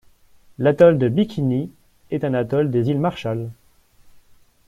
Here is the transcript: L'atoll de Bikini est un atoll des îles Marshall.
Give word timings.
L'atoll 0.57 0.97
de 0.97 1.07
Bikini 1.07 1.69
est 2.09 2.23
un 2.23 2.33
atoll 2.33 2.71
des 2.71 2.87
îles 2.89 2.99
Marshall. 2.99 3.51